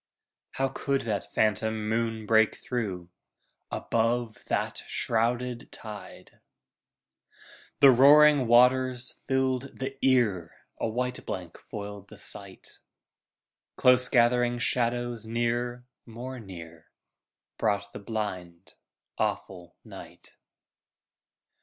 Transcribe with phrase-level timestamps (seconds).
[0.53, 3.09] How could that phantom moon break through,
[3.69, 6.39] Above that shrouded tide?
[7.81, 12.79] The roaring waters filled the ear, A white blank foiled the sight.
[13.75, 16.87] Close gathering shadows near, more near,
[17.59, 18.77] Brought the blind,
[19.19, 20.35] awful night.